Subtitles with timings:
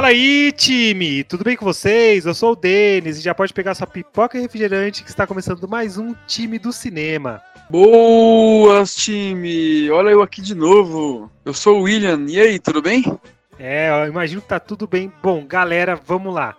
[0.00, 1.22] Fala aí, time!
[1.24, 2.24] Tudo bem com vocês?
[2.24, 5.68] Eu sou o Denis e já pode pegar sua pipoca e refrigerante que está começando
[5.68, 7.42] mais um time do cinema.
[7.68, 9.90] Boas, time!
[9.90, 11.30] Olha eu aqui de novo.
[11.44, 12.24] Eu sou o William.
[12.28, 13.04] E aí, tudo bem?
[13.58, 15.12] É, eu imagino que tá tudo bem.
[15.22, 16.56] Bom, galera, vamos lá.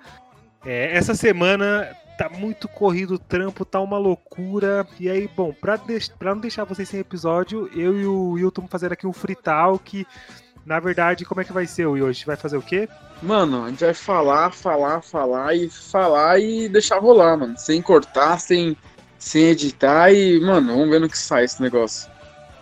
[0.64, 1.90] É, essa semana
[2.20, 4.86] tá muito corrido o trampo, tá uma loucura.
[5.00, 5.80] E aí, bom, pra,
[6.20, 10.06] pra não deixar vocês sem episódio, eu e o Wilton fazer aqui um free talk.
[10.66, 11.88] Na verdade, como é que vai ser?
[11.88, 12.88] A gente vai fazer o quê?
[13.22, 17.58] Mano, a gente vai falar, falar, falar e falar e deixar rolar, mano.
[17.58, 18.78] Sem cortar, sem,
[19.18, 22.10] sem editar e, mano, vamos ver no que sai esse negócio.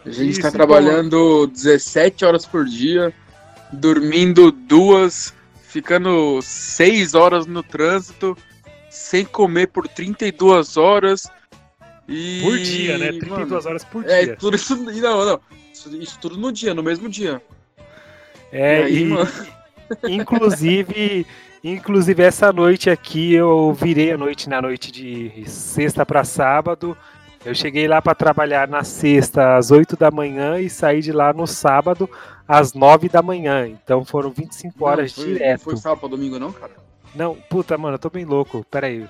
[0.06, 1.54] A gente Isso, tá trabalhando bom.
[1.54, 3.14] 17 horas por dia,
[3.72, 8.38] dormindo duas, ficando 6 horas no trânsito,
[8.90, 11.30] sem comer por 32 horas.
[12.08, 12.42] E...
[12.42, 13.08] Por dia, né?
[13.10, 14.34] 32 mano, horas por é, dia.
[14.34, 14.76] É, tudo isso.
[14.82, 15.40] Não, não.
[15.72, 17.42] Isso, isso tudo no dia, no mesmo dia.
[18.52, 19.14] É, e, aí,
[20.08, 21.26] e inclusive,
[21.64, 26.98] inclusive essa noite aqui eu virei a noite na noite de sexta para sábado.
[27.46, 31.32] Eu cheguei lá para trabalhar na sexta às 8 da manhã e saí de lá
[31.32, 32.10] no sábado
[32.46, 33.68] às 9 da manhã.
[33.68, 35.60] Então foram 25 horas não, foi, direto.
[35.60, 36.74] Não foi sábado para domingo não, cara?
[37.16, 38.66] Não, puta, mano, eu tô bem louco.
[38.70, 39.08] Pera aí.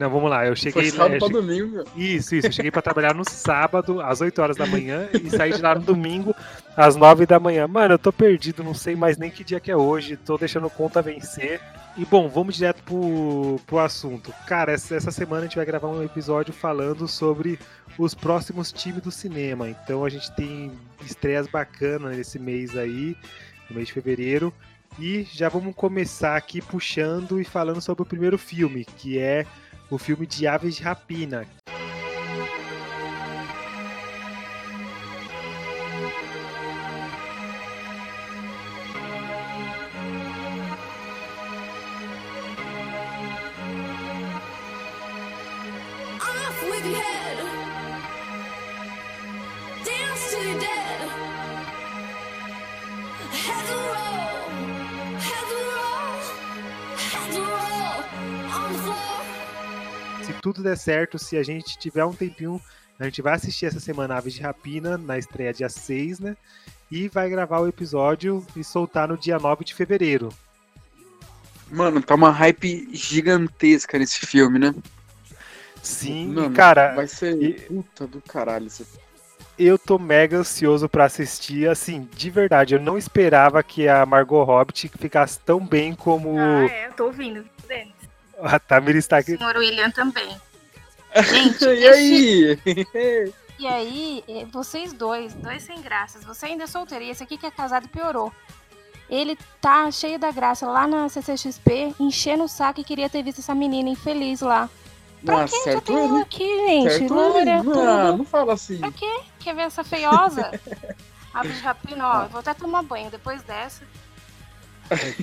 [0.00, 0.46] Não, vamos lá.
[0.46, 0.72] Eu cheguei.
[0.72, 1.42] Foi sábado pra cheguei...
[1.42, 1.84] domingo.
[1.94, 2.46] Isso, isso.
[2.46, 5.74] Eu cheguei pra trabalhar no sábado, às 8 horas da manhã, e saí de lá
[5.74, 6.34] no domingo,
[6.74, 7.68] às 9 da manhã.
[7.68, 10.16] Mano, eu tô perdido, não sei mais nem que dia que é hoje.
[10.16, 11.60] Tô deixando conta vencer.
[11.98, 14.32] E bom, vamos direto pro, pro assunto.
[14.46, 17.58] Cara, essa, essa semana a gente vai gravar um episódio falando sobre
[17.98, 19.68] os próximos times do cinema.
[19.68, 20.72] Então a gente tem
[21.04, 23.14] estreias bacanas nesse mês aí,
[23.68, 24.50] no mês de fevereiro.
[24.98, 29.44] E já vamos começar aqui puxando e falando sobre o primeiro filme, que é
[29.90, 31.46] o filme de Aves de Rapina.
[60.60, 62.60] Tudo der certo, se a gente tiver um tempinho,
[62.98, 66.36] a gente vai assistir essa semana Aves de Rapina, na estreia dia 6, né?
[66.90, 70.28] E vai gravar o episódio e soltar no dia 9 de fevereiro.
[71.70, 74.74] Mano, tá uma hype gigantesca nesse filme, né?
[75.82, 76.94] Sim, Mano, cara.
[76.94, 77.52] Vai ser e...
[77.60, 78.84] puta do caralho esse
[79.58, 81.68] eu tô mega ansioso para assistir.
[81.68, 86.38] Assim, de verdade, eu não esperava que a Margot Hobbit ficasse tão bem como.
[86.38, 87.92] Ah, é, eu tô ouvindo, Denis.
[88.42, 89.34] A Tamir está aqui.
[89.34, 90.34] O senhor William também.
[91.16, 92.58] Gente, e aí?
[93.58, 96.24] E aí, eh, vocês dois, dois sem graças.
[96.24, 98.32] Você ainda é solteiro e esse aqui que é casado piorou.
[99.08, 103.40] Ele tá cheio da graça lá na CCXP, enchendo o saco e queria ter visto
[103.40, 104.70] essa menina infeliz lá.
[105.24, 107.12] Pra Nossa, que certo já tem aqui, gente?
[107.12, 108.16] Loura, não, tudo.
[108.18, 108.78] não fala assim.
[108.78, 109.20] Pra quê?
[109.40, 110.58] Quer ver essa feiosa?
[111.34, 112.28] Abre de rapina, ó.
[112.28, 113.82] Vou até tomar banho depois dessa.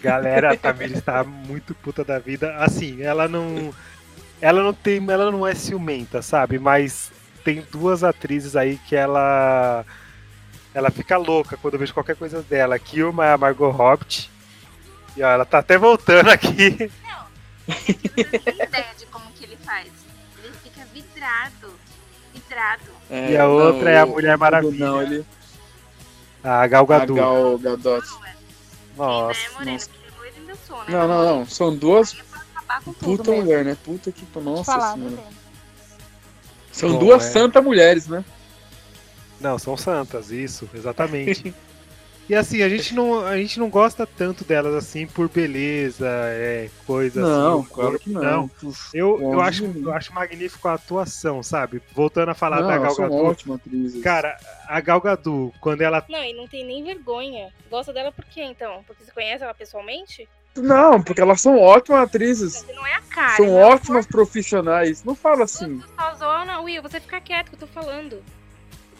[0.01, 2.55] Galera, a Tamir está muito puta da vida.
[2.57, 3.73] Assim, ela não.
[4.41, 5.03] Ela não tem.
[5.09, 6.59] Ela não é ciumenta, sabe?
[6.59, 7.11] Mas
[7.43, 9.85] tem duas atrizes aí que ela.
[10.73, 12.77] Ela fica louca quando eu vejo qualquer coisa dela.
[12.77, 14.29] Que uma é a Margot Hobbit.
[15.15, 16.91] E ó, ela tá até voltando aqui.
[17.03, 17.17] Não,
[17.67, 19.87] não tem ideia de como que ele faz.
[20.43, 21.73] Ele fica vidrado.
[22.33, 22.83] Vidrado.
[23.09, 24.85] É, e a outra não, é a Mulher Maravilha.
[24.85, 25.25] Não, ele...
[26.43, 27.19] A Gal Gadot.
[27.19, 28.07] A Gal Gadot.
[28.95, 29.39] Nossa.
[29.39, 29.89] Sim, né, nossa.
[30.65, 30.85] Sou, né?
[30.89, 31.45] Não, não, não.
[31.45, 32.15] São duas.
[32.99, 33.45] Puta mesmo.
[33.45, 33.77] mulher, né?
[33.83, 34.25] Puta que.
[34.39, 35.23] Nossa falar, senhora.
[36.71, 37.29] São Bom, duas é...
[37.31, 38.23] santas mulheres, né?
[39.39, 41.53] Não, são santas, isso, exatamente.
[42.29, 46.69] E assim, a gente não, a gente não gosta tanto delas assim por beleza, é,
[46.85, 47.69] coisa não, assim.
[47.69, 48.73] Claro que não, não.
[48.93, 51.81] Eu, eu, acho, eu acho magnífico a atuação, sabe?
[51.93, 53.15] Voltando a falar não, da Gal Gadot.
[53.15, 54.01] Ótima atriz.
[54.01, 54.37] Cara,
[54.67, 56.05] a Gal Gadot, quando ela.
[56.09, 57.49] Não, e não tem nem vergonha.
[57.69, 58.83] Gosta dela por quê, então?
[58.85, 60.27] Porque você conhece ela pessoalmente?
[60.61, 62.65] Não, porque elas são ótimas atrizes.
[62.73, 63.35] Não é a cara.
[63.37, 64.11] São não ótimas for...
[64.11, 65.03] profissionais.
[65.03, 65.77] Não fala assim.
[65.77, 68.23] Duas gostosona, Will, você fica quieto que eu tô falando.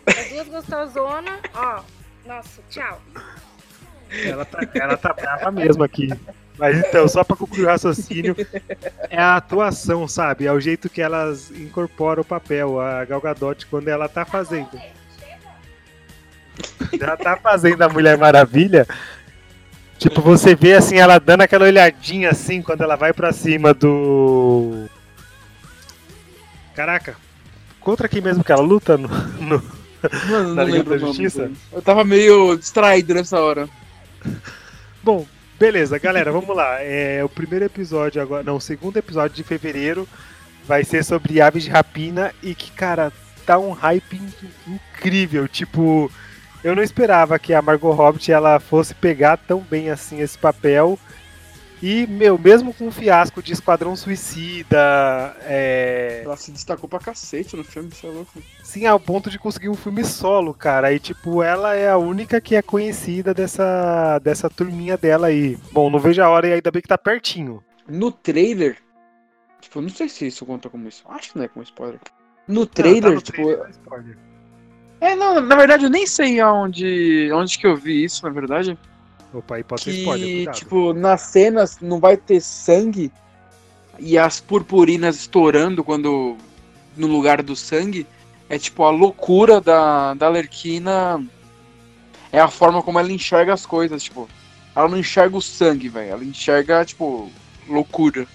[0.05, 1.83] As duas gostosonas, ó.
[2.25, 3.01] Nossa, tchau.
[4.09, 6.09] Ela tá, ela tá brava mesmo aqui.
[6.57, 8.35] Mas então, só pra concluir o raciocínio,
[9.09, 10.47] é a atuação, sabe?
[10.47, 12.79] É o jeito que elas incorporam o papel.
[12.79, 14.79] A Gal Gadot, quando ela tá fazendo.
[16.99, 18.87] Ela tá fazendo a Mulher Maravilha.
[19.97, 24.87] Tipo, você vê assim, ela dando aquela olhadinha assim quando ela vai pra cima do.
[26.75, 27.15] Caraca,
[27.79, 29.63] contra quem mesmo que ela luta no, no-
[30.29, 31.51] Mano, Na Liga da Justiça?
[31.73, 33.67] Eu tava meio distraído nessa hora.
[35.03, 35.25] Bom,
[35.59, 36.77] beleza, galera, vamos lá.
[36.81, 40.07] É, o primeiro episódio agora, não, o segundo episódio de fevereiro
[40.67, 43.11] vai ser sobre aves de rapina e que, cara,
[43.45, 45.47] tá um hype in- incrível.
[45.47, 46.11] Tipo,
[46.63, 50.97] eu não esperava que a Margot Robbie ela fosse pegar tão bem assim esse papel.
[51.81, 57.55] E, meu, mesmo com o fiasco de Esquadrão Suicida, é, Ela se destacou pra cacete
[57.55, 58.41] no filme, você é louco.
[58.63, 60.91] sim, ao ponto de conseguir um filme solo, cara.
[60.91, 65.55] E, tipo, ela é a única que é conhecida dessa, dessa turminha dela aí.
[65.71, 67.63] Bom, não vejo a hora e ainda bem que tá pertinho.
[67.87, 68.77] No trailer,
[69.61, 71.03] tipo, eu não sei se isso conta como isso.
[71.09, 71.99] Acho que não é como spoiler.
[72.47, 73.43] No Não, tá trailer, no tipo.
[73.43, 74.17] trailer, é spoiler.
[74.99, 78.77] É, não, na verdade eu nem sei aonde, onde que eu vi isso, na verdade.
[79.33, 80.55] Opa, aí pode ser spoiler, Que, cuidado.
[80.55, 83.11] tipo, nas cenas não vai ter sangue
[83.99, 86.37] e as purpurinas estourando quando.
[86.95, 88.07] no lugar do sangue.
[88.49, 91.23] É tipo a loucura da, da Lerquina.
[92.31, 94.27] É a forma como ela enxerga as coisas, tipo.
[94.75, 96.11] Ela não enxerga o sangue, velho.
[96.11, 97.29] Ela enxerga, tipo,
[97.67, 98.25] loucura.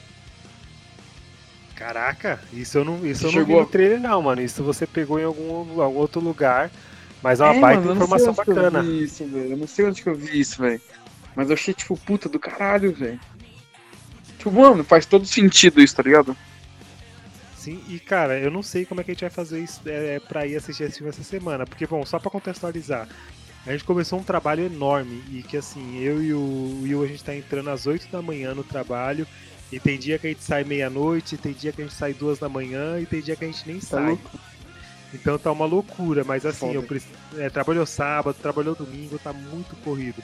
[1.83, 4.41] Caraca, isso eu não, isso eu não vi chegou no trailer não, mano.
[4.41, 6.71] Isso você pegou em algum, algum outro lugar.
[7.21, 8.83] Mas é uma É, baita mano, eu informação eu bacana.
[8.83, 9.25] vi isso.
[9.25, 10.81] Eu não sei onde que eu vi isso, velho.
[11.35, 13.19] Mas eu achei, tipo, puta do caralho, velho.
[14.39, 16.37] Tipo, mano, faz todo sentido isso, tá ligado?
[17.55, 20.19] Sim, e cara, eu não sei como é que a gente vai fazer isso é,
[20.21, 21.67] pra ir assistir esse filme essa semana.
[21.67, 23.09] Porque, bom, só pra contextualizar,
[23.67, 27.23] a gente começou um trabalho enorme e que assim, eu e o Will a gente
[27.25, 29.27] tá entrando às 8 da manhã no trabalho.
[29.73, 32.39] E tem dia que a gente sai meia-noite, tem dia que a gente sai duas
[32.39, 34.07] da manhã e tem dia que a gente nem Tá sai.
[34.09, 34.31] louco?
[35.15, 36.75] Então tá uma loucura, mas assim, Foda.
[36.75, 37.13] eu preciso.
[37.39, 40.23] É, trabalhou sábado, trabalhou domingo, tá muito corrido.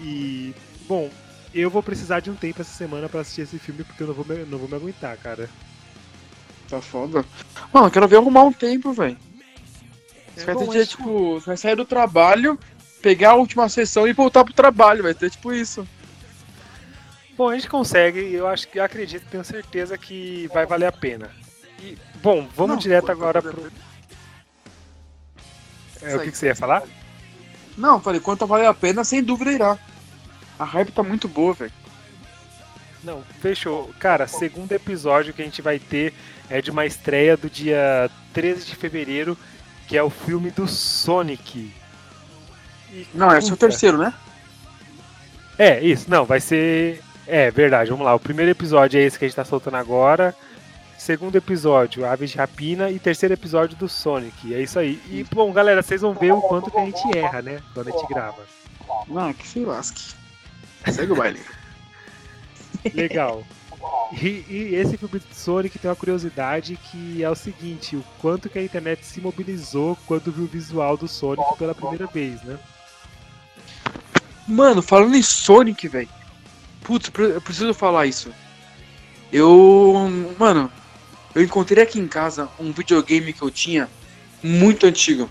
[0.00, 0.52] E,
[0.88, 1.08] bom,
[1.54, 4.14] eu vou precisar de um tempo essa semana pra assistir esse filme porque eu não
[4.14, 5.48] vou me, não vou me aguentar, cara.
[6.68, 7.24] Tá foda.
[7.72, 9.16] Mano, eu quero ver arrumar um tempo, velho.
[10.34, 12.58] Você vai bom, ter dia, tipo, você vai sair do trabalho,
[13.00, 15.86] pegar a última sessão e voltar pro trabalho, vai ter tipo isso.
[17.36, 20.86] Bom, a gente consegue, e eu acho que eu acredito, tenho certeza que vai valer
[20.86, 21.30] a pena.
[21.82, 23.72] E, bom, vamos Não, direto tá agora podendo- pro.
[26.08, 26.82] É, o que, que você ia falar?
[27.76, 29.78] Não, falei, quanto vale a pena, sem dúvida irá.
[30.58, 31.72] A hype tá muito boa, velho.
[33.04, 33.92] Não, fechou.
[34.00, 36.14] Cara, segundo episódio que a gente vai ter
[36.48, 39.36] é de uma estreia do dia 13 de fevereiro,
[39.86, 41.70] que é o filme do Sonic.
[42.90, 44.14] E, Não, esse é o terceiro, né?
[45.58, 47.02] É, isso, não, vai ser.
[47.26, 48.14] É, verdade, vamos lá.
[48.14, 50.34] O primeiro episódio é esse que a gente tá soltando agora.
[50.96, 52.90] Segundo episódio, Aves de Rapina.
[52.90, 54.54] E terceiro episódio do Sonic.
[54.54, 55.00] É isso aí.
[55.08, 57.60] E, bom, galera, vocês vão ver o quanto que a gente erra, né?
[57.74, 58.44] Quando a gente grava.
[59.08, 60.14] Não, que se lasque.
[60.92, 61.40] Segue o baile.
[62.94, 63.42] Legal.
[64.12, 68.48] E, e esse filme do Sonic tem uma curiosidade que é o seguinte: o quanto
[68.48, 72.58] que a internet se mobilizou quando viu o visual do Sonic pela primeira vez, né?
[74.46, 76.08] Mano, falando em Sonic, velho.
[76.86, 78.32] Putz, eu preciso falar isso.
[79.32, 80.08] Eu.
[80.38, 80.70] Mano,
[81.34, 83.88] eu encontrei aqui em casa um videogame que eu tinha
[84.40, 85.28] muito antigo.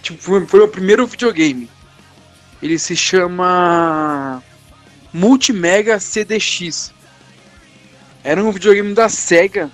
[0.00, 1.68] Tipo, foi, foi o primeiro videogame.
[2.62, 4.42] Ele se chama.
[5.12, 6.94] Multimega CDX.
[8.24, 9.70] Era um videogame da SEGA.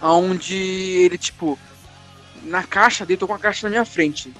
[0.00, 1.58] Onde ele, tipo.
[2.44, 4.32] Na caixa dele, tô com a caixa na minha frente.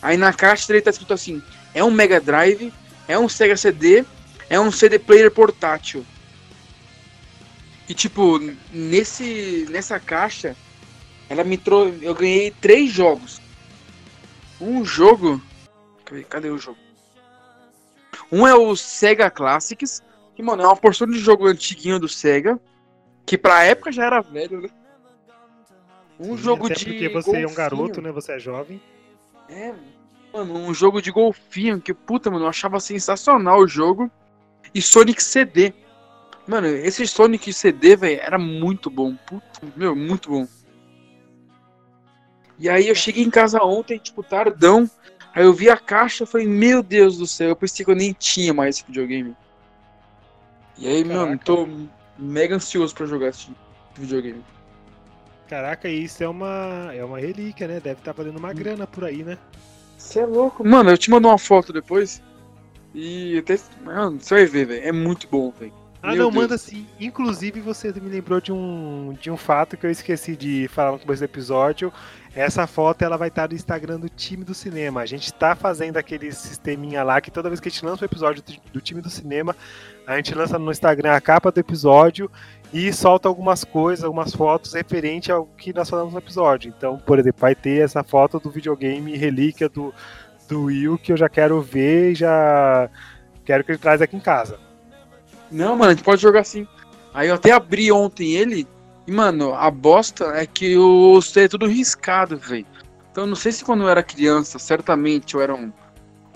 [0.00, 1.42] Aí na caixa dele tá escrito assim:
[1.74, 2.72] é um Mega Drive,
[3.08, 4.04] é um Sega CD,
[4.48, 6.04] é um CD player portátil.
[7.88, 8.38] E tipo,
[8.72, 10.56] nesse nessa caixa,
[11.28, 13.40] ela me trouxe, eu ganhei três jogos.
[14.60, 15.40] Um jogo,
[16.28, 16.78] cadê, o jogo?
[18.32, 20.02] Um é o Sega Classics,
[20.34, 22.58] que mano, é uma porção de jogo antiguinho do Sega,
[23.24, 24.68] que pra época já era velho, né?
[26.18, 27.54] Um Sim, jogo de porque você é um golfinho.
[27.54, 28.10] garoto, né?
[28.10, 28.80] Você é jovem.
[29.48, 29.74] É,
[30.32, 34.10] mano, um jogo de golfinho que, puta, mano, eu achava sensacional o jogo.
[34.76, 35.72] E Sonic CD.
[36.46, 39.16] Mano, esse Sonic CD, velho, era muito bom.
[39.26, 40.46] Puta, meu, muito bom.
[42.58, 44.88] E aí eu cheguei em casa ontem, tipo, tardão.
[45.34, 47.96] Aí eu vi a caixa e falei, meu Deus do céu, eu pensei que eu
[47.96, 49.34] nem tinha mais esse videogame.
[50.76, 51.44] E aí, mano, Caraca.
[51.46, 51.68] tô
[52.18, 53.48] mega ansioso pra jogar esse
[53.94, 54.44] videogame.
[55.48, 57.80] Caraca, isso é uma, é uma relíquia, né?
[57.80, 59.38] Deve estar valendo uma grana por aí, né?
[59.96, 60.62] Você é louco.
[60.62, 62.20] Mano, eu te mando uma foto depois.
[62.96, 63.58] E até.
[63.84, 64.88] Mano, você vai ver, velho.
[64.88, 65.72] É muito bom, velho.
[66.02, 66.34] Ah, Meu não, Deus.
[66.34, 66.86] manda sim.
[66.98, 70.98] Inclusive, você me lembrou de um, de um fato que eu esqueci de falar no
[70.98, 71.92] começo do episódio.
[72.34, 75.00] Essa foto ela vai estar no Instagram do time do cinema.
[75.02, 78.06] A gente tá fazendo aquele sisteminha lá que toda vez que a gente lança um
[78.06, 79.54] episódio do, do time do cinema,
[80.06, 82.30] a gente lança no Instagram a capa do episódio
[82.72, 86.72] e solta algumas coisas, algumas fotos referente ao que nós falamos no episódio.
[86.76, 89.94] Então, por exemplo, vai ter essa foto do videogame relíquia do,
[90.48, 92.88] do Will que eu já quero ver e já
[93.44, 94.58] quero que ele traz aqui em casa.
[95.50, 96.66] Não, mano, a gente pode jogar assim.
[97.14, 98.66] Aí eu até abri ontem ele.
[99.06, 102.66] E, mano, a bosta é que o CD é tudo riscado, velho.
[103.12, 105.72] Então eu não sei se quando eu era criança, certamente eu era um,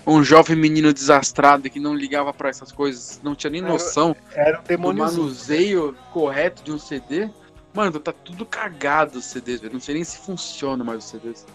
[0.07, 4.17] um jovem menino desastrado que não ligava pra essas coisas, não tinha nem Era- noção
[4.33, 7.29] Era um do manuseio correto de um CD.
[7.75, 9.75] Mano, tá tudo cagado os CDs, velho.
[9.75, 11.47] Não sei nem se funciona mais os CDs.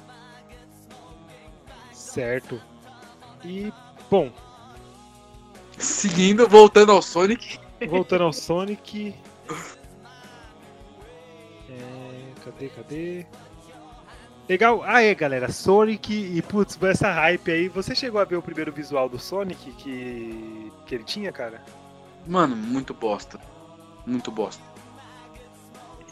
[2.16, 2.62] Certo.
[3.44, 3.74] E,
[4.10, 4.32] bom,
[5.78, 7.60] Seguindo, voltando ao Sonic.
[7.90, 9.14] voltando ao Sonic.
[11.68, 13.26] É, cadê, cadê?
[14.48, 14.82] Legal.
[14.86, 15.52] Ah, é, galera.
[15.52, 17.68] Sonic e, putz, essa hype aí.
[17.68, 21.62] Você chegou a ver o primeiro visual do Sonic que, que ele tinha, cara?
[22.26, 23.38] Mano, muito bosta.
[24.06, 24.64] Muito bosta.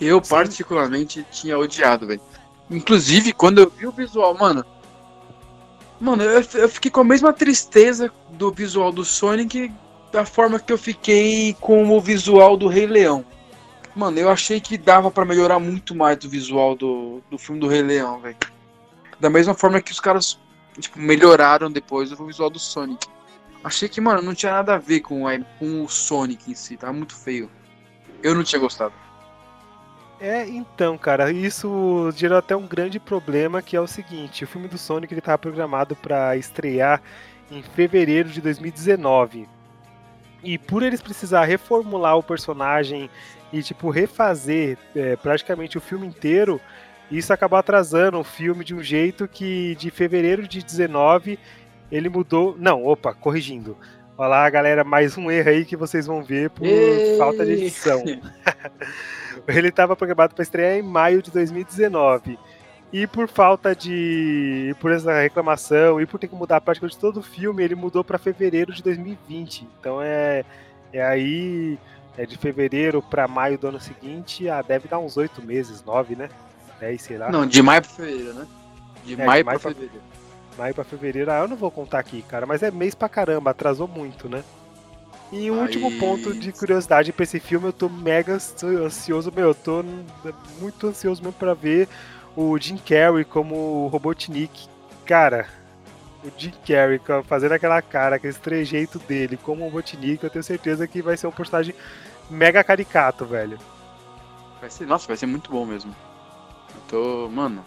[0.01, 0.29] Eu, Sim.
[0.31, 2.21] particularmente, tinha odiado, velho.
[2.69, 4.65] Inclusive, quando eu vi o visual, mano.
[6.03, 9.71] Mano, eu, eu fiquei com a mesma tristeza do visual do Sonic
[10.11, 13.23] da forma que eu fiquei com o visual do Rei Leão.
[13.95, 17.69] Mano, eu achei que dava pra melhorar muito mais do visual do, do filme do
[17.69, 18.35] Rei Leão, velho.
[19.17, 20.37] Da mesma forma que os caras,
[20.77, 23.07] tipo, melhoraram depois o visual do Sonic.
[23.63, 26.75] Achei que, mano, não tinha nada a ver com, a- com o Sonic em si,
[26.75, 27.49] tava muito feio.
[28.21, 28.93] Eu não tinha gostado.
[30.19, 34.67] É, então, cara, isso gerou até um grande problema que é o seguinte: o filme
[34.67, 37.01] do Sonic ele estava programado para estrear
[37.51, 39.47] em fevereiro de 2019.
[40.43, 43.09] E por eles precisar reformular o personagem
[43.51, 46.59] e tipo refazer é, praticamente o filme inteiro,
[47.11, 51.37] isso acabou atrasando o filme de um jeito que de fevereiro de 19
[51.91, 52.55] ele mudou.
[52.57, 53.77] Não, opa, corrigindo.
[54.17, 57.17] Olha lá, galera, mais um erro aí que vocês vão ver por Ei!
[57.17, 58.03] falta de edição.
[59.47, 62.37] Ele estava programado para estrear em maio de 2019.
[62.91, 64.75] E por falta de.
[64.79, 68.19] por essa reclamação e por ter que mudar praticamente todo o filme, ele mudou para
[68.19, 69.67] fevereiro de 2020.
[69.79, 70.43] Então é,
[70.91, 71.79] é aí.
[72.15, 76.15] É de fevereiro para maio do ano seguinte, ah, deve dar uns oito meses, nove,
[76.15, 76.29] né?
[76.79, 77.31] Dez, sei lá.
[77.31, 78.45] Não, de maio pra fevereiro, né?
[79.03, 80.01] De É, maio pra- fevereiro.
[80.55, 83.49] Maio pra fevereiro, ah, eu não vou contar aqui, cara, mas é mês pra caramba,
[83.49, 84.43] atrasou muito, né?
[85.35, 89.47] E um último Aí- ponto de curiosidade pra esse filme, eu tô mega ansioso, meu,
[89.47, 89.83] eu tô
[90.59, 91.89] muito ansioso mesmo pra ver
[92.35, 94.67] o Jim Carrey como o Robotnik.
[95.05, 95.47] Cara,
[96.23, 100.43] o Jim Carrey ca- fazendo aquela cara, aquele trejeito dele como o Robotnik, eu tenho
[100.43, 101.73] certeza que vai ser um personagem
[102.29, 103.57] mega caricato, velho.
[104.61, 105.95] Vai ser, nossa, vai ser muito bom mesmo.
[106.75, 107.65] Eu tô, mano.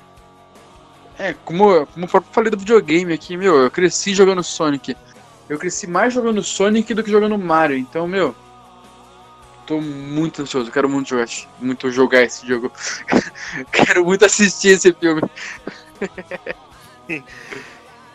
[1.18, 4.96] É, como, como eu falei do videogame aqui, meu, eu cresci jogando Sonic.
[5.48, 8.34] Eu cresci mais jogando Sonic do que jogando Mario, então, meu.
[9.66, 11.26] Tô muito ansioso, quero muito jogar,
[11.60, 12.70] muito jogar esse jogo.
[13.72, 15.22] quero muito assistir esse filme.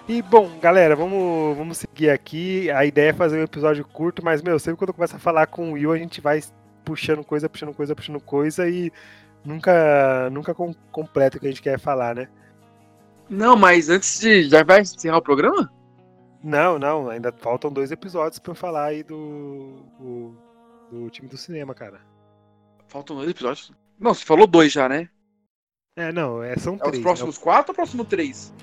[0.08, 2.70] E bom, galera, vamos, vamos seguir aqui.
[2.72, 5.70] A ideia é fazer um episódio curto, mas, meu, sempre quando começa a falar com
[5.70, 6.42] o Will, a gente vai
[6.84, 8.92] puxando coisa, puxando coisa, puxando coisa e
[9.46, 12.28] nunca, nunca com, completa o que a gente quer falar, né?
[13.30, 14.50] Não, mas antes de.
[14.50, 15.72] Já vai encerrar o programa?
[16.44, 20.38] Não, não, ainda faltam dois episódios pra eu falar aí do, do,
[20.92, 22.02] do time do cinema, cara.
[22.88, 23.72] Faltam dois episódios.
[24.00, 25.10] Não, você falou dois já, né?
[25.96, 26.94] É, não, é, são É três.
[26.94, 27.04] os né?
[27.04, 28.54] próximos quatro ou o próximo três?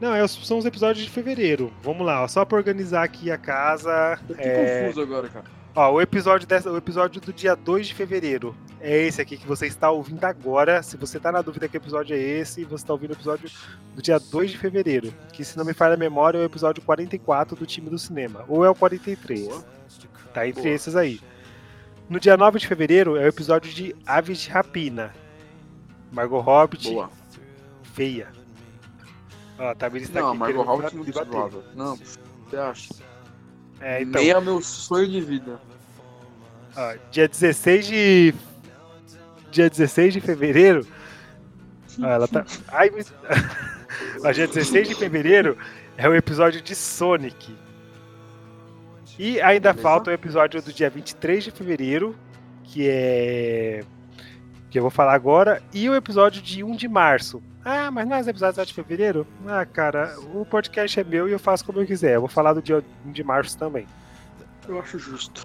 [0.00, 1.72] Não, é, são os episódios de fevereiro.
[1.82, 4.20] Vamos lá, ó, só pra organizar aqui a casa.
[4.28, 5.55] Eu tô é, confuso agora, cara.
[5.76, 9.46] Ó, o episódio, dessa, o episódio do dia 2 de fevereiro é esse aqui que
[9.46, 10.82] você está ouvindo agora.
[10.82, 13.50] Se você tá na dúvida que episódio é esse, você está ouvindo o episódio
[13.94, 15.12] do dia 2 de fevereiro.
[15.34, 18.42] Que, se não me falha a memória, é o episódio 44 do time do cinema.
[18.48, 19.40] Ou é o 43.
[19.42, 19.64] Boa.
[20.32, 20.74] Tá entre Boa.
[20.74, 21.20] esses aí.
[22.08, 25.12] No dia 9 de fevereiro é o episódio de Aves de Rapina.
[26.10, 27.10] Margot Hobbit, Boa.
[27.82, 28.28] feia.
[29.58, 31.30] Ó, tá me está Não, aqui Margot Hobbit bater.
[31.32, 31.64] zoável.
[31.74, 32.94] Não, você acha?
[33.80, 34.20] É, então.
[34.20, 35.60] Nem é o meu sonho de vida.
[36.76, 38.34] Ó, dia 16 de.
[39.50, 40.86] Dia 16 de fevereiro.
[42.00, 42.44] Ó, ela tá.
[42.68, 43.12] Ai, mas...
[44.24, 45.56] Ó, dia 16 de fevereiro
[45.96, 47.54] é o episódio de Sonic.
[49.18, 49.82] E ainda Beleza.
[49.82, 52.14] falta o episódio do dia 23 de fevereiro,
[52.64, 53.82] que é.
[54.68, 57.42] que eu vou falar agora, e o episódio de 1 de março.
[57.68, 59.26] Ah, mas não é os episódios de fevereiro?
[59.44, 62.14] Ah, cara, o podcast é meu e eu faço como eu quiser.
[62.14, 63.86] Eu vou falar do dia de março também.
[64.68, 65.44] Eu acho justo.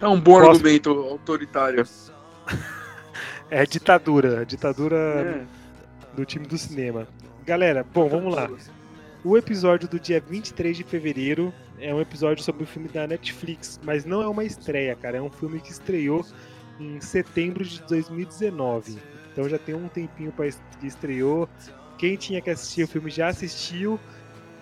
[0.00, 1.86] É um bom Posso- argumento autoritário.
[3.50, 5.44] É ditadura, ditadura É.
[6.16, 7.06] do time do cinema.
[7.44, 8.48] Galera, bom, vamos lá.
[9.22, 13.78] O episódio do dia 23 de fevereiro é um episódio sobre o filme da Netflix,
[13.84, 15.18] mas não é uma estreia, cara.
[15.18, 16.24] É um filme que estreou
[16.80, 18.98] em setembro de 2019.
[19.32, 21.48] Então já tem um tempinho para que estreou.
[21.98, 23.98] Quem tinha que assistir o filme já assistiu.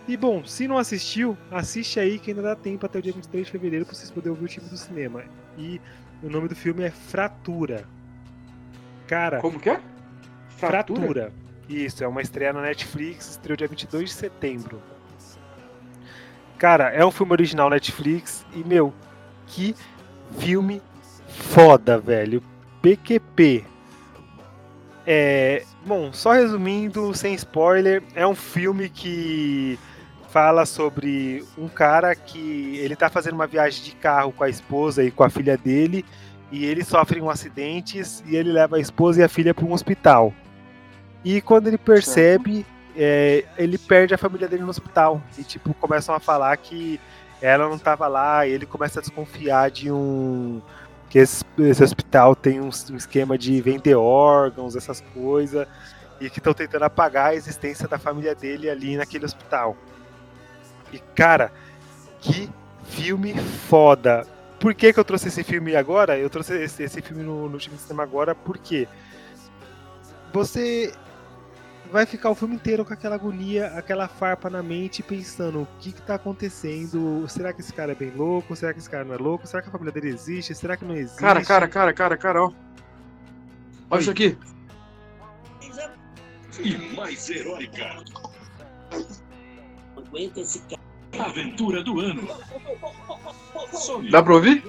[0.06, 3.46] E bom, se não assistiu, assiste aí que ainda dá tempo até o dia 23
[3.46, 5.24] de fevereiro para vocês poderem ouvir o time do cinema.
[5.56, 5.80] E
[6.22, 7.84] o nome do filme é Fratura.
[9.06, 9.80] Cara, Como que é?
[10.48, 11.32] Fratura.
[11.68, 14.82] Isso, é uma estreia na Netflix, estreou dia 22 de setembro.
[16.58, 18.92] Cara, é um filme original Netflix e, meu,
[19.46, 19.74] que
[20.38, 20.82] filme
[21.26, 22.42] foda, velho.
[22.82, 23.64] PQP.
[25.06, 29.78] É, bom, só resumindo, sem spoiler, é um filme que
[30.28, 35.02] fala sobre um cara que ele tá fazendo uma viagem de carro com a esposa
[35.02, 36.04] e com a filha dele
[36.50, 39.72] e eles sofrem um acidente e ele leva a esposa e a filha para um
[39.72, 40.32] hospital.
[41.24, 42.66] E quando ele percebe,
[42.96, 45.22] é, ele perde a família dele no hospital.
[45.38, 47.00] E tipo, começam a falar que
[47.40, 50.60] ela não estava lá, e ele começa a desconfiar de um.
[51.10, 55.66] Que esse, esse hospital tem um, um esquema de vender órgãos, essas coisas,
[56.20, 59.76] e que estão tentando apagar a existência da família dele ali naquele hospital.
[60.92, 61.52] E cara,
[62.20, 62.48] que
[62.84, 63.34] filme
[63.68, 64.24] foda!
[64.60, 66.16] Por que, que eu trouxe esse filme agora?
[66.16, 68.86] Eu trouxe esse, esse filme no, no time de cinema agora porque
[70.32, 70.92] você
[71.90, 75.92] vai ficar o filme inteiro com aquela agonia, aquela farpa na mente, pensando o que,
[75.92, 77.26] que tá acontecendo?
[77.28, 78.54] Será que esse cara é bem louco?
[78.56, 79.46] Será que esse cara não é louco?
[79.46, 80.54] Será que a família dele existe?
[80.54, 81.20] Será que não existe?
[81.20, 82.52] Cara, cara, cara, cara, cara, ó.
[83.90, 84.38] Olha isso aqui.
[86.60, 88.02] e mais heróica.
[89.96, 91.28] Aguenta esse cara.
[91.30, 92.28] Aventura do ano.
[93.72, 94.10] Sonic.
[94.12, 94.64] Dá pra ouvir?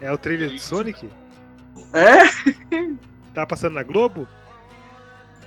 [0.00, 1.10] É o trailer de Sonic?
[1.92, 2.26] É?
[3.34, 4.26] Tá passando na Globo?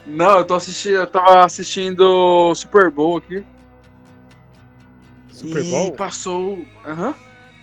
[0.10, 0.96] Não, eu tô assistindo.
[0.96, 3.46] Eu tava assistindo Super Bowl aqui.
[5.32, 5.92] Super e Bowl?
[5.92, 6.66] passou.
[6.86, 7.16] Aham.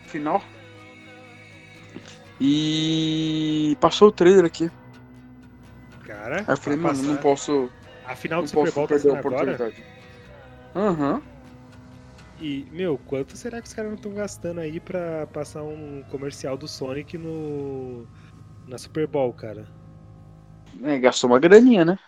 [0.06, 0.42] final.
[2.40, 4.70] E passou o trailer aqui.
[6.04, 7.70] Cara, Aí eu falei, mano, não passar- posso.
[8.04, 9.60] a final do Não Super Bowl tá perder a sendo agora?
[9.60, 9.84] oportunidade.
[10.74, 11.22] Aham.
[12.38, 16.56] E, meu, quanto será que os caras não estão gastando aí pra passar um comercial
[16.56, 18.06] do Sonic no
[18.66, 19.66] na Super Bowl, cara?
[20.82, 21.98] É, gastou uma graninha, né?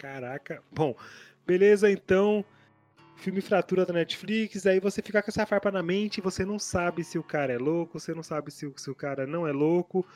[0.00, 0.62] Caraca.
[0.72, 0.96] Bom,
[1.46, 2.44] beleza, então.
[3.16, 7.04] Filme Fratura da Netflix, aí você fica com essa farpa na mente, você não sabe
[7.04, 9.52] se o cara é louco, você não sabe se o, se o cara não é
[9.52, 10.06] louco.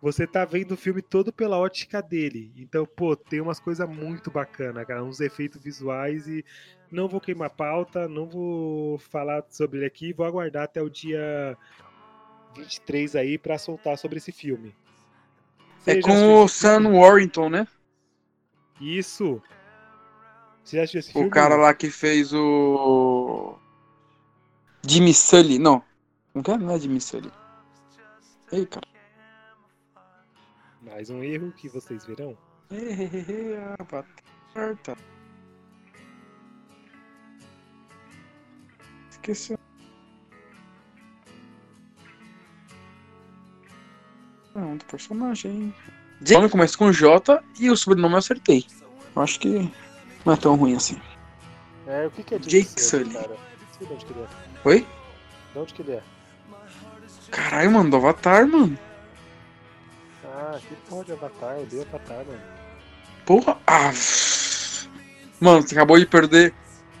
[0.00, 2.52] Você tá vendo o filme todo pela ótica dele.
[2.56, 6.44] Então, pô, tem umas coisas muito bacanas, cara, uns efeitos visuais e
[6.88, 11.58] não vou queimar pauta, não vou falar sobre ele aqui, vou aguardar até o dia
[12.56, 14.72] 23 aí pra soltar sobre esse filme.
[15.84, 16.48] É Você já com o?
[16.48, 17.66] Sam Warrington, né?
[18.82, 19.40] Isso.
[20.64, 21.30] Você já assistiu esse O filme?
[21.30, 23.56] cara lá que fez o.
[24.84, 25.58] Jimmy Sully.
[25.58, 25.82] Não.
[26.34, 27.32] Não quero não é Jimmy Sully.
[28.50, 28.86] Ei, cara.
[30.82, 32.36] Mais um erro que vocês verão.
[33.78, 34.96] batata.
[39.10, 39.56] Esqueci.
[44.54, 45.72] Não, do personagem.
[46.28, 48.64] O nome começa com J e o sobrenome eu acertei.
[49.14, 49.70] Eu acho que
[50.24, 50.96] não é tão ruim assim.
[51.86, 53.12] É, o que, que é Jake Sully.
[53.12, 53.28] cara?
[53.28, 53.36] Não
[53.76, 54.28] sei de onde que ele é.
[54.64, 54.86] Oi?
[55.52, 56.02] De onde que ele é?
[57.30, 58.78] Caralho, mano, do Avatar, mano.
[60.24, 62.40] Ah, que porra de Avatar, eu dei Avatar, mano.
[63.26, 63.58] Porra.
[63.66, 63.92] Ah.
[65.40, 66.54] Mano, você acabou de perder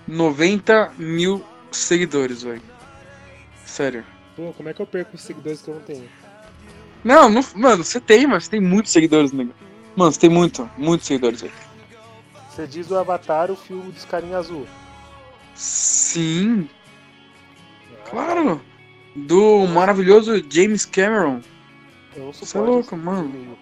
[0.08, 2.62] 90 mil seguidores, velho.
[3.64, 4.04] Sério.
[4.34, 6.08] Pô, como é que eu perco os seguidores que eu não tenho?
[7.04, 9.52] Não, não, mano, você tem, mas você tem muitos seguidores, nego.
[9.96, 11.52] Mano, você tem muito, muitos seguidores, velho.
[12.48, 14.66] Você diz o Avatar, o filme dos carinha azul.
[15.54, 16.68] Sim,
[17.92, 18.60] Ah, claro.
[19.14, 21.40] Do maravilhoso James Cameron.
[22.16, 23.58] Eu não Você é louco, mano.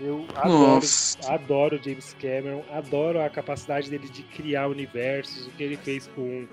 [0.00, 1.18] Eu adoro, Nossa.
[1.32, 6.06] adoro o James Cameron, adoro a capacidade dele de criar universos, o que ele fez
[6.14, 6.46] com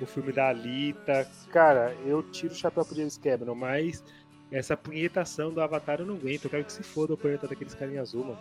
[0.00, 1.28] o filme da Alita.
[1.50, 4.02] Cara, eu tiro o chapéu pro James Cameron, mas
[4.54, 6.44] essa punhetação do Avatar eu não aguento.
[6.44, 8.38] Eu quero que se foda o planeta daqueles carinha azul, mano.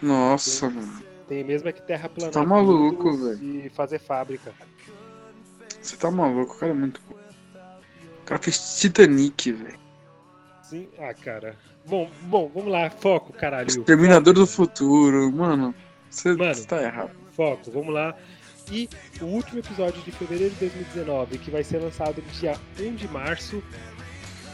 [0.00, 1.02] Nossa, mano.
[1.28, 2.32] Tem mesmo é que terra plana.
[2.32, 3.66] Tá maluco, velho.
[3.66, 4.52] E fazer fábrica.
[5.80, 7.00] Você tá maluco, o cara é muito.
[7.10, 9.78] O cara fez Titanic, velho.
[10.62, 11.56] Sim, ah, cara.
[11.86, 13.68] Bom, bom, vamos lá, foco, caralho.
[13.68, 15.74] Exterminador do Futuro, mano.
[16.08, 16.34] Você
[16.66, 17.10] tá errado.
[17.32, 18.16] Foco, vamos lá.
[18.70, 18.88] E
[19.20, 23.08] o último episódio de fevereiro de 2019, que vai ser lançado no dia 1 de
[23.08, 23.62] março,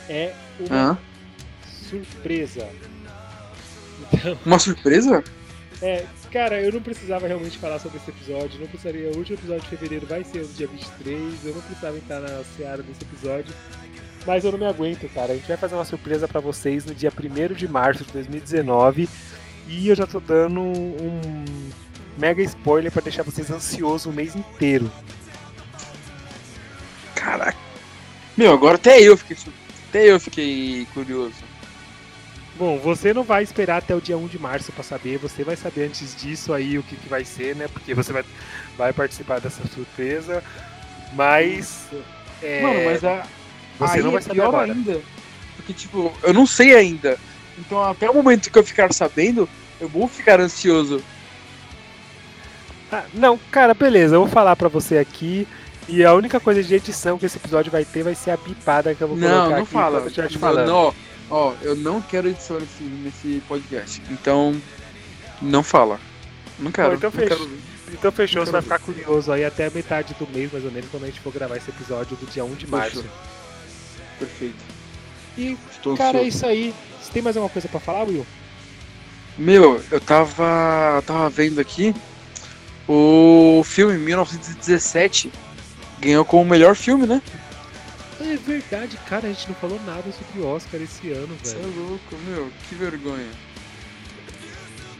[0.09, 0.99] é uma Hã?
[1.89, 2.69] surpresa.
[4.13, 5.23] Então, Uma surpresa?
[5.83, 9.11] é, cara, eu não precisava realmente falar sobre esse episódio, não precisaria.
[9.11, 12.43] O último episódio de fevereiro vai ser no dia 23, eu não precisava entrar na
[12.57, 13.53] seara desse episódio.
[14.27, 15.33] Mas eu não me aguento, cara.
[15.33, 19.09] A gente vai fazer uma surpresa pra vocês no dia 1 de março de 2019.
[19.69, 21.45] E eu já tô dando um
[22.19, 24.91] mega spoiler pra deixar vocês ansiosos o mês inteiro.
[27.15, 27.57] Caraca.
[28.37, 29.53] Meu, agora até eu fiquei, sur-
[29.89, 31.35] até eu fiquei curioso.
[32.59, 35.57] Bom, você não vai esperar até o dia 1 de março pra saber, você vai
[35.57, 37.69] saber antes disso aí o que, que vai ser, né?
[37.69, 38.25] Porque você vai,
[38.79, 40.43] vai participar dessa surpresa.
[41.13, 41.87] Mas.
[42.43, 43.27] é, Mano, mas a,
[43.79, 44.73] você aí não vai é saber pior agora.
[44.73, 45.01] ainda.
[45.57, 47.19] Porque, tipo, eu não sei ainda.
[47.59, 49.49] Então, até o momento que eu ficar sabendo,
[49.81, 51.03] eu vou ficar ansioso.
[52.91, 55.47] Ah, não, cara, beleza, eu vou falar pra você aqui.
[55.89, 58.95] E a única coisa de edição que esse episódio vai ter vai ser a bipada
[58.95, 59.99] que eu vou Não, colocar não aqui fala.
[60.01, 60.67] eu te falando.
[60.67, 60.95] não,
[61.31, 64.03] ó, eu não quero edição nesse, nesse podcast.
[64.11, 64.61] Então,
[65.41, 66.01] não fala.
[66.59, 66.95] Não quero.
[66.95, 67.49] então não quero fecha.
[67.49, 67.59] ver.
[67.93, 70.65] Então fechou, Não você vai quero ficar curioso aí até a metade do mês, mais
[70.65, 73.05] ou menos, quando a gente for gravar esse episódio do dia 1 de março.
[74.19, 74.57] Perfeito.
[75.39, 76.75] E, Estou cara, é isso aí.
[77.01, 78.27] Você tem mais alguma coisa pra falar, Will?
[79.39, 81.95] Meu, eu tava, tava vendo aqui
[82.89, 85.31] o filme 1917
[86.01, 87.21] ganhou como o melhor filme, né?
[88.21, 91.59] É verdade, cara, a gente não falou nada sobre o Oscar esse ano, Você é
[91.59, 91.89] velho.
[91.89, 93.29] louco, meu, que vergonha.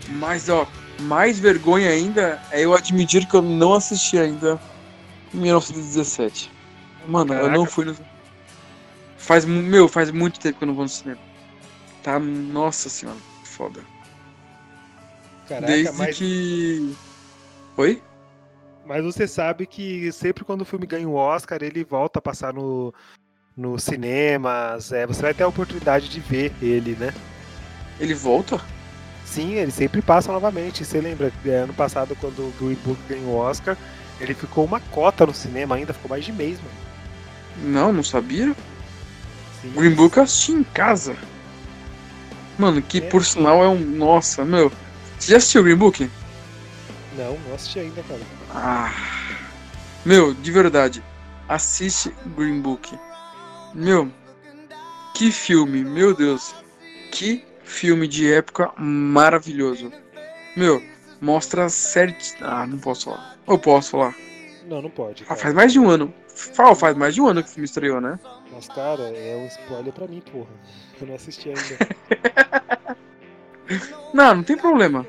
[0.09, 0.67] Mas, ó,
[1.01, 4.61] mais vergonha ainda é eu admitir que eu não assisti ainda
[5.33, 6.51] 1917.
[7.09, 7.71] Mano, eu não Caraca.
[7.71, 7.97] fui no.
[9.17, 11.19] Faz, meu, faz muito tempo que eu não vou no cinema.
[12.03, 13.81] Tá, nossa senhora, foda.
[15.49, 16.95] Caraca, Desde mas, que.
[17.77, 18.03] Oi?
[18.87, 22.53] Mas você sabe que sempre quando o filme ganha o Oscar, ele volta a passar
[22.55, 22.95] no,
[23.57, 24.93] nos cinemas.
[24.93, 27.13] É, você vai ter a oportunidade de ver ele, né?
[27.99, 28.61] Ele volta?
[29.25, 30.85] Sim, ele sempre passa novamente.
[30.85, 33.77] Você lembra, é, ano passado, quando o Green Book ganhou o Oscar,
[34.21, 37.73] ele ficou uma cota no cinema ainda, ficou mais de mês, mano.
[37.73, 38.55] Não, não sabia.
[39.61, 39.73] Sim.
[39.75, 41.17] Green Book eu assisti em casa.
[42.59, 43.01] Mano, que É.
[43.03, 43.79] por sinal é um.
[43.79, 44.71] Nossa, meu.
[45.19, 46.11] Você já assistiu Green Book?
[47.17, 48.21] Não, não assisti ainda, cara.
[48.55, 48.91] Ah.
[50.05, 51.03] Meu, de verdade.
[51.49, 52.99] Assiste Green Book.
[53.75, 54.11] Meu.
[55.15, 56.55] Que filme, meu Deus.
[57.11, 59.93] Que filme de época maravilhoso.
[60.57, 60.83] Meu,
[61.21, 62.37] mostra certo.
[62.41, 63.37] Ah, não posso falar.
[63.47, 64.15] Ou posso falar?
[64.67, 65.25] Não, não pode.
[65.29, 66.13] Ah, faz mais de um ano.
[66.29, 68.19] Fala, faz mais de um ano que o filme estreou, né?
[68.53, 70.51] Mas, cara, é um spoiler pra mim, porra.
[71.01, 72.97] Eu não assisti ainda.
[74.15, 75.07] Não, não tem problema.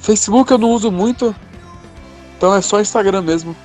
[0.00, 1.34] Facebook eu não uso muito,
[2.36, 3.56] então é só Instagram mesmo.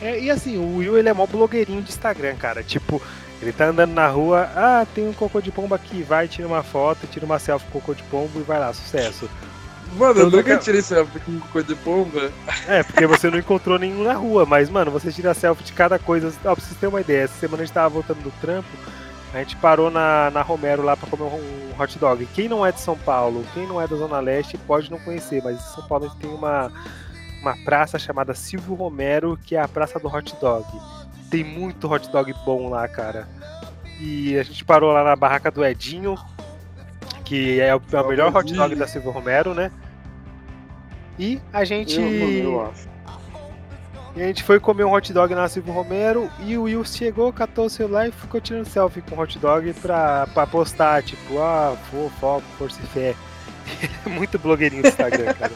[0.00, 2.62] É, e assim, o Will ele é mó blogueirinho de Instagram, cara.
[2.62, 3.00] Tipo,
[3.40, 6.62] ele tá andando na rua, ah, tem um cocô de pombo aqui, vai, tira uma
[6.62, 9.28] foto, tira uma selfie com cocô de pombo e vai lá, sucesso.
[9.96, 12.30] Mano, eu Todo nunca ca- tirei selfie com coisa de pomba.
[12.66, 15.98] É, porque você não encontrou nenhum na rua, mas, mano, você tira selfie de cada
[15.98, 16.28] coisa.
[16.44, 18.68] Ó, pra vocês terem uma ideia, essa semana a gente tava voltando do trampo,
[19.32, 22.26] a gente parou na, na Romero lá pra comer um, um hot dog.
[22.34, 25.42] Quem não é de São Paulo, quem não é da Zona Leste, pode não conhecer,
[25.42, 26.72] mas em São Paulo a gente tem uma,
[27.42, 30.64] uma praça chamada Silvio Romero, que é a praça do hot dog.
[31.30, 33.28] Tem muito hot dog bom lá, cara.
[34.00, 36.16] E a gente parou lá na barraca do Edinho,
[37.24, 39.70] que é o, é o melhor hot dog da Silvio Romero, né?
[41.18, 42.00] E a gente.
[42.00, 42.95] Eu, eu acho.
[44.16, 47.30] E a gente foi comer um hot dog na Silvio Romero e o Will chegou,
[47.32, 51.38] catou o celular e ficou tirando selfie com o hot dog pra, pra postar, tipo,
[51.38, 53.14] ah, fo- foco, força e fé.
[54.08, 55.52] Muito blogueirinho do Instagram, cara.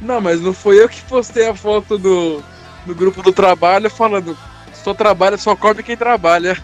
[0.00, 2.42] Não, mas não foi eu que postei a foto do,
[2.86, 4.36] do grupo do trabalho falando
[4.74, 6.56] só trabalha, só come quem trabalha.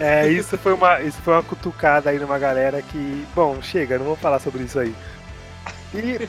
[0.00, 3.26] É, isso foi uma, isso foi uma cutucada aí numa galera que.
[3.34, 4.94] Bom, chega, não vou falar sobre isso aí.
[5.94, 6.28] E.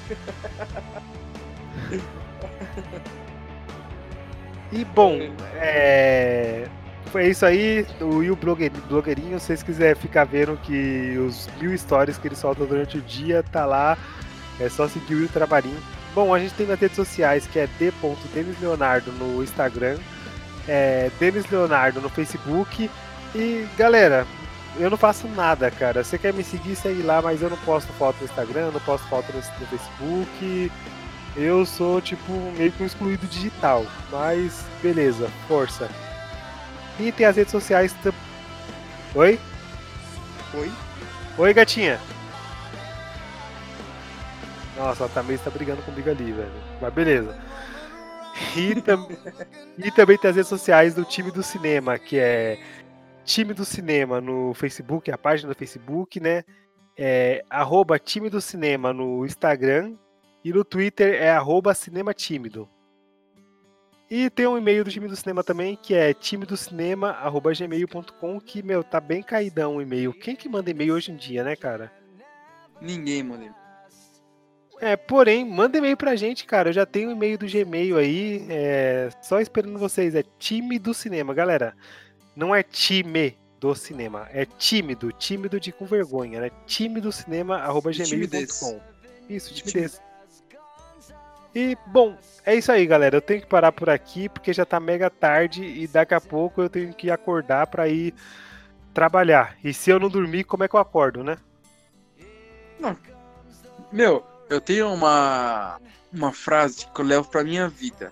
[4.72, 5.20] E bom,
[5.56, 6.68] é.
[7.12, 12.18] Foi isso aí, o Will Blogueirinho, se vocês quiserem ficar vendo que os mil stories
[12.18, 13.96] que ele solta durante o dia, tá lá.
[14.60, 15.78] É só seguir o Will Trabalhinho.
[16.16, 19.98] Bom, a gente tem nas redes sociais que é d.denisleonardo no Instagram,
[20.68, 22.90] é Denis Leonardo no Facebook.
[23.36, 24.28] E galera,
[24.78, 26.04] eu não faço nada, cara.
[26.04, 29.08] Você quer me seguir, segue lá, mas eu não posto foto no Instagram, não posto
[29.08, 30.72] foto no, no Facebook.
[31.36, 33.86] Eu sou, tipo, meio que um excluído digital.
[34.12, 35.90] Mas, beleza, força.
[37.00, 37.96] E tem as redes sociais.
[39.16, 39.40] Oi?
[40.54, 40.72] Oi?
[41.38, 42.00] Oi, gatinha.
[44.78, 46.52] Nossa, a Tamires tá brigando comigo ali, velho.
[46.82, 47.36] Mas beleza.
[48.56, 49.08] E, tam-
[49.78, 52.60] e também tem as redes sociais do time do cinema, que é
[53.24, 56.44] time do cinema no Facebook, a página do Facebook, né?
[56.98, 59.96] É arroba time do cinema no Instagram
[60.44, 62.70] e no Twitter é arroba cinema tímido.
[64.10, 67.52] E tem um e-mail do time do cinema também, que é time do cinema arroba
[67.52, 70.14] gmail.com, que, meu, tá bem caidão o e-mail.
[70.14, 71.92] Quem que manda e-mail hoje em dia, né, cara?
[72.80, 73.56] Ninguém, mano.
[74.80, 76.70] É, porém, manda e-mail pra gente, cara.
[76.70, 78.46] Eu já tenho o e-mail do Gmail aí.
[78.50, 80.14] É, só esperando vocês.
[80.14, 81.74] É time do cinema, galera.
[82.36, 84.28] Não é time do cinema.
[84.32, 85.12] É tímido.
[85.12, 86.52] Tímido de com vergonha, né?
[86.66, 88.80] Time do cinema, arroba gmail.com.
[89.30, 90.02] Isso, De timidez.
[91.56, 93.18] E, bom, é isso aí, galera.
[93.18, 96.62] Eu tenho que parar por aqui porque já tá mega tarde e daqui a pouco
[96.62, 98.14] eu tenho que acordar pra ir
[98.94, 99.56] trabalhar.
[99.64, 101.38] E se eu não dormir, como é que eu acordo, né?
[103.92, 105.80] Meu, eu tenho uma,
[106.12, 108.12] uma frase que eu levo pra minha vida.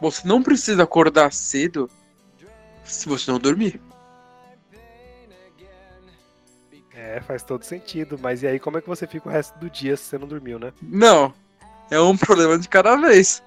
[0.00, 1.88] Você não precisa acordar cedo
[2.84, 3.80] se você não dormir.
[6.94, 8.18] É, faz todo sentido.
[8.20, 10.28] Mas e aí, como é que você fica o resto do dia se você não
[10.28, 10.72] dormiu, né?
[10.80, 11.34] Não,
[11.90, 13.42] é um problema de cada vez.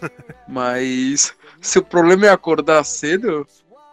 [0.46, 3.46] Mas se o problema é acordar cedo,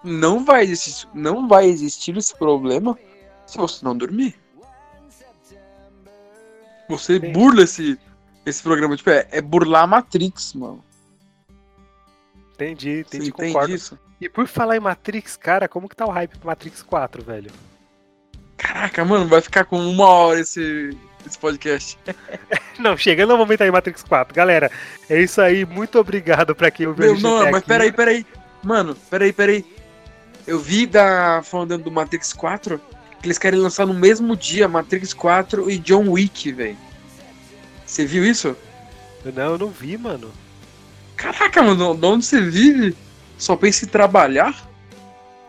[0.03, 2.97] não vai existir, não vai existir esse problema
[3.45, 4.36] se você não dormir.
[6.89, 7.32] Você Sim.
[7.32, 7.97] burla esse,
[8.45, 10.84] esse programa, tipo, é, é burlar a Matrix, mano.
[12.53, 13.73] Entendi, Você entendi, entende concordo.
[13.73, 13.99] isso?
[14.24, 17.52] E por falar em Matrix, cara, como que tá o hype pro Matrix 4, velho?
[18.56, 22.00] Caraca, mano, vai ficar com uma hora esse, esse podcast.
[22.80, 24.34] Não, chegando ao momento aí, Matrix 4.
[24.34, 24.72] Galera,
[25.10, 25.66] é isso aí.
[25.66, 27.68] Muito obrigado pra quem ouviu Meu, não, até mas aqui.
[27.68, 28.26] peraí, peraí.
[28.64, 29.66] Mano, peraí, peraí.
[30.48, 32.80] Eu vi da falando do Matrix 4
[33.20, 36.78] que eles querem lançar no mesmo dia Matrix 4 e John Wick, velho.
[37.86, 38.56] Você viu isso?
[39.36, 40.32] Não, eu não vi, mano.
[41.18, 42.96] Caraca, mano, de onde você vive?
[43.43, 44.56] Só pensa em trabalhar?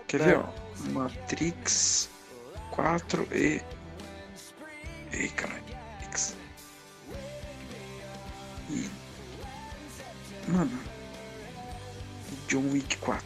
[0.08, 0.38] Quer ver, É.
[0.38, 0.44] ó?
[0.90, 2.10] Matrix
[2.72, 3.62] 4 e.
[5.12, 5.62] Ei, caralho.
[8.68, 8.90] E.
[10.48, 10.76] Mano.
[12.48, 13.24] John Wick 4.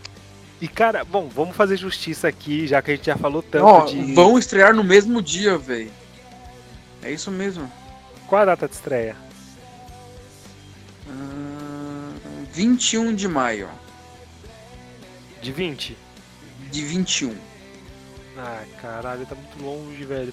[0.61, 3.87] E, cara, bom, vamos fazer justiça aqui, já que a gente já falou tanto Ó,
[3.87, 4.13] de.
[4.13, 5.91] vão estrear no mesmo dia, velho.
[7.03, 7.73] É isso mesmo.
[8.27, 9.17] Qual a data de estreia?
[11.09, 12.13] Ah,
[12.53, 13.71] 21 de maio.
[15.43, 15.97] De 20?
[16.71, 17.35] De 21.
[18.37, 20.33] Ah, caralho, tá muito longe, velho.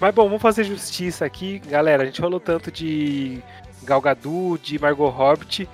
[0.00, 1.58] Mas bom, vamos fazer justiça aqui.
[1.60, 3.42] Galera, a gente falou tanto de
[3.82, 5.68] Gal Gadot, de Margot Robbie.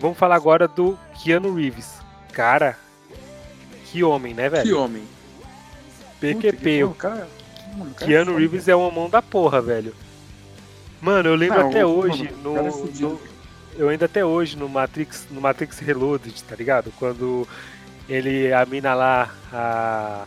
[0.00, 1.98] Vamos falar agora do Keanu Reeves.
[2.32, 2.76] Cara,
[3.86, 4.80] que homem, né, Que velho?
[4.80, 5.02] homem.
[6.20, 6.80] PQP.
[6.84, 7.28] Puta que- cara,
[7.76, 8.36] mano, cara é Keanu.
[8.36, 9.94] Reeves é uma mão da porra, velho.
[11.00, 12.62] Mano, eu lembro Não, até o- hoje mano, no, é
[13.00, 13.20] no-
[13.76, 16.92] eu ainda até hoje no Matrix, no Matrix Reloaded, tá ligado?
[16.98, 17.46] Quando
[18.08, 20.26] ele a mina lá a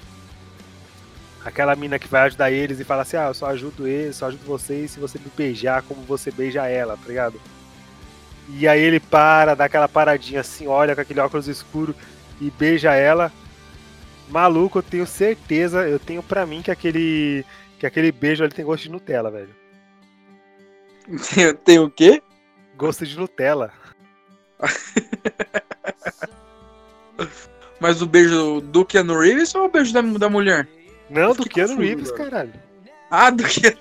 [1.44, 4.28] aquela mina que vai ajudar eles e fala assim: "Ah, eu só ajudo eles, só
[4.28, 7.42] ajudo vocês se você me beijar como você beija ela", tá ligado?
[8.50, 11.96] E aí ele para, dá aquela paradinha assim, olha com aquele óculos escuro
[12.40, 13.32] e beija ela.
[14.30, 17.46] Maluco, eu tenho certeza, eu tenho pra mim que aquele
[17.80, 19.56] que aquele beijo ali tem gosto de Nutella, velho.
[21.34, 22.22] Tem, tem o quê?
[22.78, 23.74] Gosto de Nutella.
[27.82, 30.68] Mas o beijo do Keanu Reeves ou o beijo da, da mulher?
[31.10, 32.24] Não, do Keanu confuso, Reeves, velho.
[32.24, 32.54] caralho.
[33.10, 33.76] Ah, do Keanu.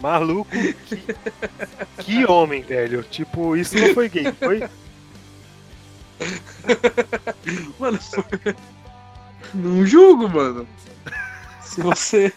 [0.00, 0.98] Maluco, que,
[2.00, 3.04] que homem, velho.
[3.04, 4.68] Tipo, isso não foi gay, foi?
[7.78, 8.56] Mano, foi-
[9.54, 10.66] não julgo, mano.
[11.62, 12.32] Se você.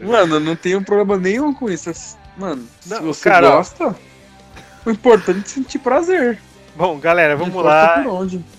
[0.00, 1.90] Mano, não tenho problema nenhum com isso.
[2.36, 3.56] Mano, se Não, você cara, ó.
[3.58, 3.96] gosta,
[4.84, 6.38] o importante é sentir prazer.
[6.76, 8.04] Bom, galera, vamos lá.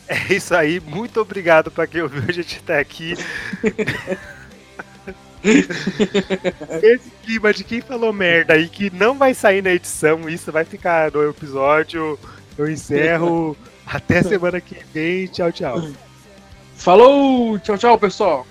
[0.07, 0.79] É isso aí.
[0.79, 3.13] Muito obrigado pra quem ouviu a gente até aqui.
[6.81, 10.63] Esse clima de quem falou merda e que não vai sair na edição, isso vai
[10.63, 12.17] ficar no episódio.
[12.57, 13.55] Eu encerro.
[13.85, 15.27] Até semana que vem.
[15.27, 15.89] Tchau, tchau.
[16.75, 17.59] Falou!
[17.59, 18.47] Tchau, tchau, pessoal.